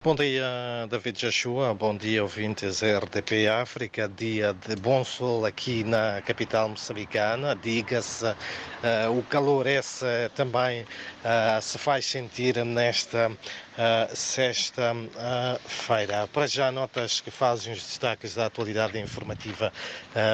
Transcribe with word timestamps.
Bom 0.00 0.14
dia, 0.14 0.46
David 0.88 1.18
Joshua. 1.18 1.74
Bom 1.74 1.96
dia, 1.96 2.22
ouvintes 2.22 2.82
RDP 2.82 3.48
África. 3.48 4.08
Dia 4.08 4.54
de 4.54 4.76
bom 4.76 5.04
sol 5.04 5.44
aqui 5.44 5.82
na 5.82 6.22
capital 6.22 6.68
moçambicana. 6.68 7.56
Diga-se, 7.56 8.24
uh, 8.24 8.36
o 9.18 9.24
calor 9.24 9.66
esse 9.66 10.06
também 10.36 10.82
uh, 10.82 11.60
se 11.60 11.78
faz 11.78 12.06
sentir 12.06 12.64
nesta 12.64 13.28
uh, 13.28 14.14
sexta-feira. 14.14 15.08
Para 16.32 16.46
já, 16.46 16.70
notas 16.70 17.20
que 17.20 17.32
fazem 17.32 17.72
os 17.72 17.82
destaques 17.82 18.36
da 18.36 18.46
atualidade 18.46 18.96
informativa 19.00 19.72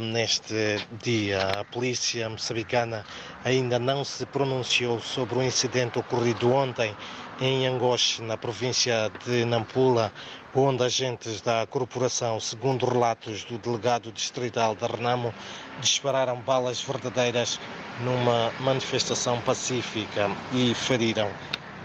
neste 0.00 0.54
dia. 1.02 1.60
A 1.60 1.64
polícia 1.66 2.30
moçambicana 2.30 3.04
ainda 3.44 3.78
não 3.78 4.06
se 4.06 4.24
pronunciou 4.24 5.00
sobre 5.00 5.38
o 5.38 5.42
incidente 5.42 5.98
ocorrido 5.98 6.50
ontem 6.50 6.96
em 7.40 7.66
Angoche, 7.66 8.20
na 8.22 8.36
província 8.36 9.10
de 9.24 9.46
Nampula, 9.46 10.12
onde 10.54 10.84
agentes 10.84 11.40
da 11.40 11.66
corporação, 11.66 12.38
segundo 12.38 12.84
relatos 12.84 13.44
do 13.44 13.56
delegado 13.56 14.12
distrital 14.12 14.74
de 14.74 14.86
Renamo, 14.86 15.32
dispararam 15.80 16.36
balas 16.42 16.82
verdadeiras 16.82 17.58
numa 18.00 18.52
manifestação 18.60 19.40
pacífica 19.40 20.30
e 20.52 20.74
feriram 20.74 21.30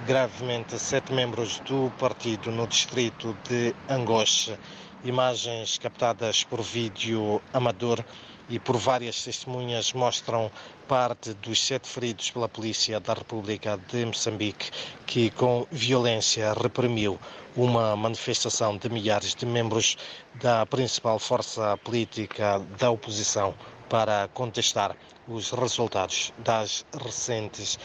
gravemente 0.05 0.77
sete 0.77 1.13
membros 1.13 1.59
do 1.61 1.89
partido 1.97 2.51
no 2.51 2.67
distrito 2.67 3.35
de 3.47 3.73
Angoche. 3.89 4.57
Imagens 5.05 5.77
captadas 5.77 6.43
por 6.43 6.63
vídeo 6.63 7.39
amador 7.53 8.03
e 8.49 8.57
por 8.57 8.75
várias 8.75 9.23
testemunhas 9.23 9.93
mostram 9.93 10.49
parte 10.87 11.31
dos 11.35 11.63
sete 11.63 11.87
feridos 11.87 12.31
pela 12.31 12.49
Polícia 12.49 12.99
da 12.99 13.13
República 13.13 13.77
de 13.87 14.03
Moçambique, 14.03 14.71
que 15.05 15.29
com 15.29 15.67
violência 15.69 16.51
reprimiu 16.53 17.19
uma 17.55 17.95
manifestação 17.95 18.75
de 18.77 18.89
milhares 18.89 19.35
de 19.35 19.45
membros 19.45 19.95
da 20.41 20.65
principal 20.65 21.19
força 21.19 21.77
política 21.77 22.57
da 22.79 22.89
oposição 22.89 23.53
para 23.87 24.27
contestar 24.33 24.95
os 25.27 25.51
resultados 25.51 26.33
das 26.39 26.83
recentes 26.99 27.77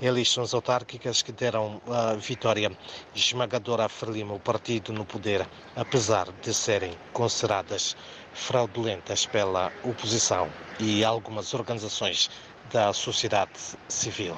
eleições 0.00 0.54
autárquicas 0.54 1.22
que 1.22 1.32
deram 1.32 1.80
a 1.88 2.14
vitória 2.14 2.70
esmagadora 3.14 3.86
a 3.86 3.88
Frelimo, 3.88 4.36
o 4.36 4.40
partido 4.40 4.92
no 4.92 5.04
poder, 5.04 5.46
apesar 5.74 6.28
de 6.42 6.54
serem 6.54 6.92
consideradas 7.12 7.96
fraudulentas 8.32 9.26
pela 9.26 9.72
oposição 9.82 10.48
e 10.78 11.04
algumas 11.04 11.52
organizações 11.54 12.30
da 12.72 12.92
sociedade 12.92 13.58
civil. 13.88 14.36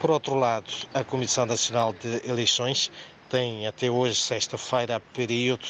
Por 0.00 0.10
outro 0.10 0.34
lado, 0.34 0.70
a 0.92 1.04
Comissão 1.04 1.46
Nacional 1.46 1.92
de 1.92 2.28
Eleições 2.28 2.90
tem 3.28 3.66
até 3.66 3.90
hoje, 3.90 4.16
sexta-feira, 4.16 5.00
período 5.12 5.66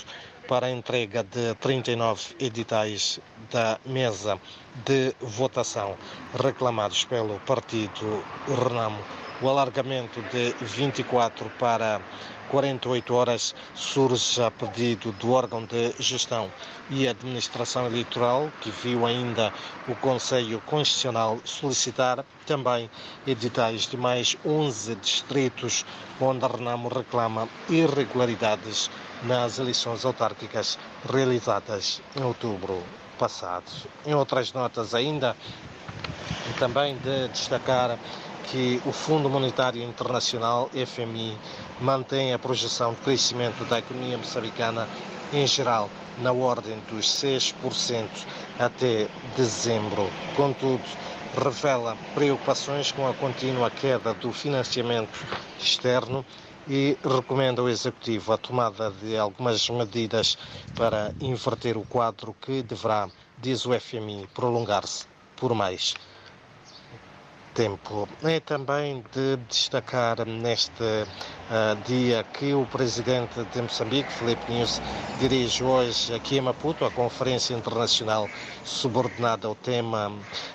para 0.47 0.67
a 0.67 0.71
entrega 0.71 1.25
de 1.25 1.55
39 1.57 2.37
editais 2.39 3.19
da 3.51 3.79
mesa 3.85 4.41
de 4.85 5.15
votação 5.21 5.97
reclamados 6.41 7.05
pelo 7.05 7.39
partido 7.41 8.23
Renamo. 8.47 9.26
O 9.43 9.51
alargamento 9.51 10.23
de 10.33 10.55
24 10.65 11.51
para 11.59 12.01
48 12.49 13.15
horas 13.15 13.55
surge 13.75 14.43
a 14.43 14.51
pedido 14.51 15.13
do 15.13 15.33
órgão 15.33 15.63
de 15.67 15.93
gestão 15.99 16.51
e 16.89 17.07
administração 17.07 17.85
eleitoral, 17.85 18.51
que 18.63 18.71
viu 18.71 19.05
ainda 19.05 19.53
o 19.87 19.95
Conselho 19.97 20.59
Constitucional 20.65 21.39
solicitar 21.45 22.25
também 22.47 22.89
editais 23.27 23.83
de 23.87 23.99
mais 23.99 24.39
11 24.43 24.95
distritos 24.95 25.85
onde 26.19 26.43
a 26.43 26.49
Renamo 26.49 26.89
reclama 26.89 27.47
irregularidades 27.69 28.91
nas 29.25 29.59
eleições 29.59 30.07
autárquicas 30.07 30.79
realizadas 31.13 32.01
em 32.19 32.23
outubro 32.25 32.83
passado. 33.19 33.65
Em 34.07 34.15
outras 34.15 34.55
notas 34.55 34.95
ainda, 34.95 35.37
também 36.59 36.97
de 36.99 37.29
destacar 37.29 37.99
que 38.51 38.81
o 38.87 38.93
Fundo 38.93 39.29
Monetário 39.29 39.83
Internacional, 39.83 40.71
FMI, 40.73 41.37
mantém 41.81 42.33
a 42.33 42.39
projeção 42.39 42.93
de 42.93 43.01
crescimento 43.01 43.65
da 43.65 43.79
economia 43.79 44.17
moçambicana 44.17 44.89
em 45.33 45.47
geral 45.47 45.91
na 46.19 46.33
ordem 46.33 46.79
dos 46.89 47.07
6% 47.07 48.09
até 48.59 49.09
dezembro. 49.37 50.09
Contudo, 50.37 50.85
revela 51.37 51.97
preocupações 52.15 52.93
com 52.93 53.07
a 53.07 53.15
contínua 53.15 53.71
queda 53.71 54.15
do 54.15 54.33
financiamento 54.33 55.27
externo 55.59 56.25
e 56.69 56.97
recomenda 57.05 57.61
ao 57.61 57.69
Executivo 57.69 58.33
a 58.33 58.39
tomada 58.39 58.91
de 58.91 59.17
algumas 59.17 59.69
medidas 59.69 60.39
para 60.75 61.13
inverter 61.21 61.77
o 61.77 61.85
quadro 61.85 62.35
que 62.41 62.63
deverá, 62.63 63.09
diz 63.39 63.67
o 63.67 63.79
FMI, 63.79 64.29
prolongar-se 64.35 65.07
por 65.37 65.55
mais 65.55 65.95
tempo. 67.57 68.07
É 68.23 68.39
também 68.39 69.03
de 69.13 69.37
destacar 69.49 70.27
neste 70.27 70.83
uh, 70.83 71.75
dia 71.87 72.23
que 72.23 72.53
o 72.53 72.67
presidente 72.67 73.43
de 73.45 73.63
Moçambique, 73.63 74.13
Felipe 74.13 74.53
News, 74.53 74.81
dirige 75.19 75.65
hoje 75.65 76.15
aqui 76.15 76.37
em 76.37 76.43
Maputo 76.43 76.85
a 76.85 76.91
Conferência 76.91 77.55
Internacional 77.55 78.29
subordinada 78.63 79.49
ao 79.49 79.55
tema 79.55 80.13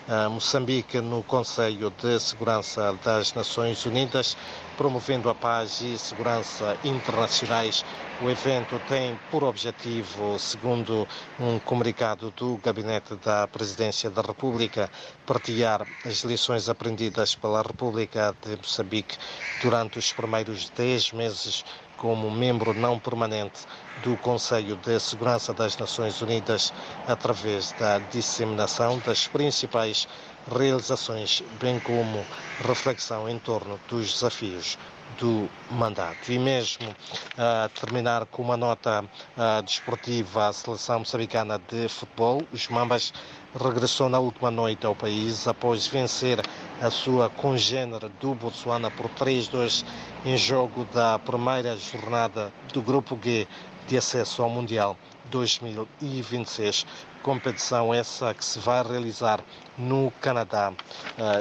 uh, 0.07 0.29
Moçambique 0.29 1.01
no 1.01 1.23
Conselho 1.23 1.91
de 1.97 2.19
Segurança 2.19 2.95
das 3.03 3.33
Nações 3.33 3.83
Unidas, 3.83 4.37
promovendo 4.77 5.29
a 5.29 5.35
paz 5.35 5.81
e 5.81 5.97
segurança 5.97 6.77
internacionais. 6.83 7.83
O 8.21 8.29
evento 8.29 8.79
tem 8.87 9.19
por 9.29 9.43
objetivo, 9.43 10.37
segundo 10.37 11.07
um 11.39 11.59
comunicado 11.59 12.31
do 12.31 12.57
Gabinete 12.57 13.15
da 13.15 13.47
Presidência 13.47 14.09
da 14.09 14.21
República, 14.21 14.89
partilhar 15.25 15.85
as 16.05 16.23
lições 16.23 16.69
aprendidas 16.69 17.35
pela 17.35 17.61
República 17.61 18.35
de 18.45 18.55
Moçambique 18.57 19.17
durante 19.61 19.97
os 19.97 20.11
primeiros 20.13 20.69
10 20.69 21.13
meses 21.13 21.65
como 22.01 22.31
membro 22.31 22.73
não 22.73 22.99
permanente 22.99 23.59
do 24.01 24.17
Conselho 24.17 24.75
de 24.75 24.99
Segurança 24.99 25.53
das 25.53 25.77
Nações 25.77 26.19
Unidas 26.19 26.73
através 27.05 27.73
da 27.73 27.99
disseminação 27.99 28.97
das 29.05 29.27
principais 29.27 30.07
realizações, 30.51 31.43
bem 31.59 31.79
como 31.79 32.25
reflexão 32.67 33.29
em 33.29 33.37
torno 33.37 33.79
dos 33.87 34.13
desafios 34.13 34.79
do 35.19 35.49
mandato. 35.69 36.31
E 36.31 36.39
mesmo 36.39 36.89
uh, 36.89 37.69
terminar 37.79 38.25
com 38.25 38.41
uma 38.41 38.57
nota 38.57 39.03
uh, 39.03 39.61
desportiva, 39.63 40.47
a 40.47 40.53
seleção 40.53 40.99
moçambicana 40.99 41.59
de 41.69 41.87
futebol, 41.87 42.41
os 42.51 42.67
Mambas 42.67 43.13
regressou 43.53 44.07
na 44.09 44.19
última 44.19 44.49
noite 44.49 44.85
ao 44.85 44.95
país 44.95 45.47
após 45.47 45.87
vencer 45.87 46.39
a 46.81 46.89
sua 46.89 47.29
congênere 47.29 48.09
do 48.19 48.33
Botsuana 48.33 48.89
por 48.91 49.09
3-2 49.09 49.83
em 50.25 50.37
jogo 50.37 50.85
da 50.93 51.19
primeira 51.19 51.75
jornada 51.77 52.51
do 52.71 52.81
Grupo 52.81 53.19
G 53.21 53.47
de 53.87 53.97
acesso 53.97 54.41
ao 54.41 54.49
Mundial 54.49 54.97
2026. 55.29 56.85
Competição 57.21 57.93
essa 57.93 58.33
que 58.33 58.43
se 58.43 58.57
vai 58.59 58.83
realizar 58.83 59.41
no 59.77 60.11
Canadá, 60.21 60.73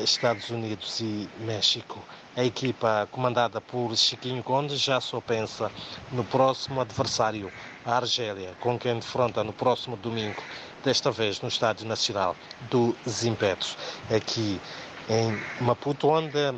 Estados 0.02 0.50
Unidos 0.50 1.00
e 1.00 1.28
México. 1.40 1.98
A 2.36 2.44
equipa 2.44 3.08
comandada 3.10 3.60
por 3.60 3.96
Chiquinho 3.96 4.40
Conde 4.44 4.76
já 4.76 5.00
só 5.00 5.20
pensa 5.20 5.68
no 6.12 6.22
próximo 6.24 6.80
adversário, 6.80 7.50
a 7.84 7.96
Argélia, 7.96 8.54
com 8.60 8.78
quem 8.78 8.94
defronta 8.94 9.42
no 9.42 9.52
próximo 9.52 9.96
domingo, 9.96 10.40
desta 10.84 11.10
vez 11.10 11.40
no 11.40 11.48
Estádio 11.48 11.86
Nacional 11.88 12.36
do 12.70 12.94
Zimpetos, 13.08 13.76
aqui 14.08 14.60
em 15.08 15.36
Maputo, 15.60 16.08
onde 16.08 16.54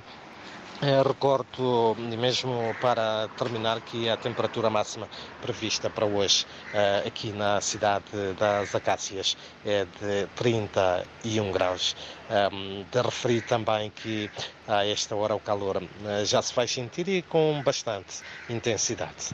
recordo, 0.82 1.94
mesmo 1.96 2.74
para 2.80 3.28
terminar, 3.38 3.80
que 3.82 4.08
a 4.08 4.16
temperatura 4.16 4.68
máxima 4.68 5.08
prevista 5.40 5.88
para 5.88 6.04
hoje 6.04 6.44
uh, 6.74 7.06
aqui 7.06 7.30
na 7.32 7.60
cidade 7.60 8.04
das 8.36 8.74
Acácias 8.74 9.36
é 9.64 9.84
de 9.84 10.26
31 10.34 11.52
graus. 11.52 11.94
Um, 12.28 12.84
de 12.90 13.00
referir 13.00 13.42
também 13.42 13.90
que 13.90 14.28
a 14.66 14.84
esta 14.84 15.14
hora 15.14 15.36
o 15.36 15.40
calor 15.40 15.76
uh, 15.76 16.24
já 16.24 16.42
se 16.42 16.52
vai 16.52 16.66
sentir 16.66 17.06
e 17.08 17.22
com 17.22 17.62
bastante 17.62 18.22
intensidade. 18.48 19.30